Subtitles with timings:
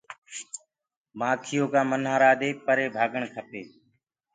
[1.19, 3.61] مآکيآ ڪآ ڇتآ دي پري ڀآگڻ کپي؟